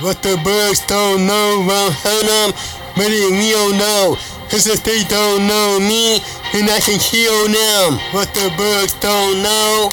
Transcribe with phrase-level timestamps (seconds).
[0.00, 2.54] What the bugs don't know won't
[2.94, 4.14] but it don't know.
[4.46, 6.22] Cause if they don't know me,
[6.54, 7.98] then I can kill them.
[8.14, 9.90] What the bugs don't know,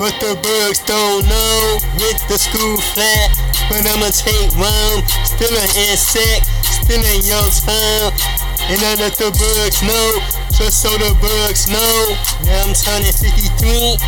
[0.00, 1.76] what the bugs don't know.
[2.00, 3.36] With the school flat,
[3.68, 5.04] but I'ma take one.
[5.28, 8.16] Still an insect, still in your town.
[8.72, 10.24] And I let the bugs know,
[10.56, 12.16] just so the bugs know.
[12.48, 14.00] Now I'm turning 53,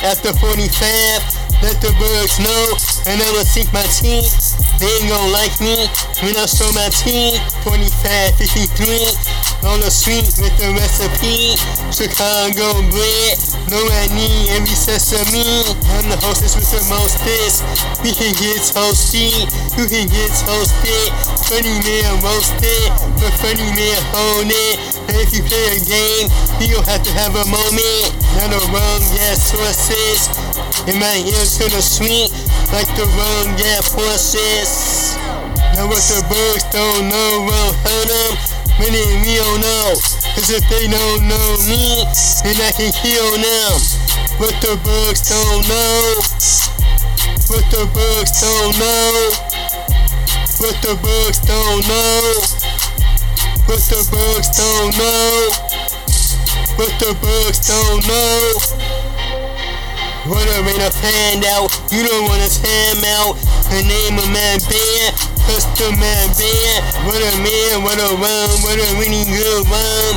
[0.00, 1.45] after 45.
[1.62, 2.62] Let the birds know,
[3.10, 4.56] and I'ma sink my teeth.
[4.78, 5.88] They ain't gon' like me
[6.20, 7.40] when I show my teeth.
[7.64, 9.25] 25, 53,
[9.64, 11.56] on the street with the recipe.
[11.88, 13.34] Chicago bread,
[13.72, 13.80] no
[14.12, 15.64] need every sesame.
[15.96, 17.62] I'm the hostess with the most mostest.
[18.02, 19.46] We can get toasty,
[19.78, 21.08] you can get toasted.
[21.46, 22.90] Funny man roasted,
[23.22, 24.76] but funny man hold it.
[25.08, 26.26] And if you play a game,
[26.58, 28.10] you gon' have to have a moment.
[28.36, 30.28] Not a wrong gas sources.
[30.90, 32.30] In my ears to the sweet,
[32.72, 35.16] like the wrong gas forces.
[35.74, 38.55] Now what the bugs don't know won't hurt them.
[38.78, 39.96] Many we don't know.
[40.36, 42.04] Cause if they don't know me,
[42.44, 43.72] then I can kill them.
[44.36, 46.20] What the bugs don't know.
[47.48, 49.32] What the bugs don't know.
[50.60, 52.44] What the bugs don't know.
[53.64, 55.50] What the bugs don't know.
[56.76, 58.86] What the bugs don't know.
[60.56, 63.36] A rain a fan out, you don't wanna time out.
[63.70, 66.80] Her name a man band, custom man band.
[67.02, 70.12] What a man, what a run, what a really good run.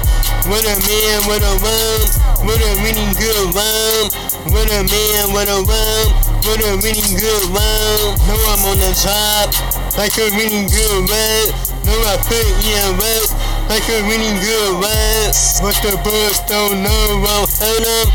[0.47, 1.99] What a man, what a run,
[2.45, 4.09] what a really good run.
[4.53, 6.05] What a man, what a run,
[6.45, 7.99] what a really good run.
[8.29, 9.49] No, I'm on the top,
[9.97, 11.45] like a really good run.
[11.85, 13.29] No, I put in work,
[13.65, 15.25] like a really good run.
[15.65, 18.07] What the bugs don't know won't hurt them.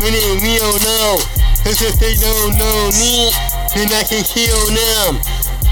[0.00, 1.20] Really, we don't know.
[1.64, 3.28] Cause if they don't know me,
[3.74, 5.20] then I can kill them.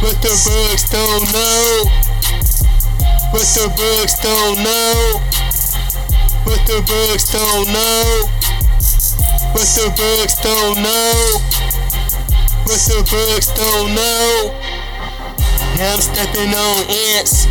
[0.01, 1.89] But the bugs don't know.
[3.33, 5.21] But the bugs don't know.
[6.45, 8.29] But the bugs don't know.
[9.53, 11.41] But the bugs don't know.
[12.67, 14.53] But the bugs don't know.
[15.77, 17.45] Now I'm stepping on ants,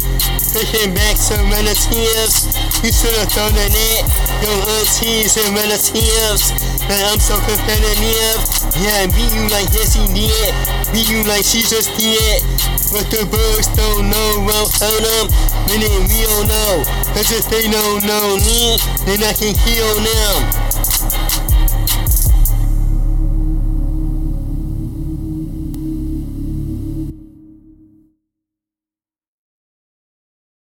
[0.52, 2.58] pushing back some relatives.
[2.82, 4.06] You should have thrown a net,
[4.42, 6.50] your aunties and relatives.
[6.90, 8.65] And I'm so competitive.
[8.82, 10.54] Yeah, beat you like yes he did.
[10.92, 12.44] Beat you like she just did.
[12.92, 15.28] But the bugs don't know, hurt them.
[15.68, 16.84] Meaning we don't know.
[17.14, 20.65] Cause if they don't know me, then I can kill them.